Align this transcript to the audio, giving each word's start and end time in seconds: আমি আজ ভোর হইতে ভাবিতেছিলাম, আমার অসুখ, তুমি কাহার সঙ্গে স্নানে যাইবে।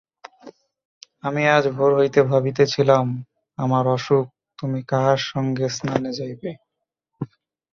আমি 1.23 1.41
আজ 1.47 1.65
ভোর 1.77 1.91
হইতে 1.97 2.19
ভাবিতেছিলাম, 2.23 3.05
আমার 3.57 3.85
অসুখ, 3.87 4.25
তুমি 4.59 4.79
কাহার 4.87 5.19
সঙ্গে 5.31 5.65
স্নানে 5.69 6.11
যাইবে। 6.19 6.51